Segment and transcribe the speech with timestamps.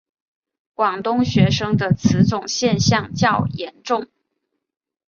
[0.73, 4.07] 广东学生的此种现象较严重。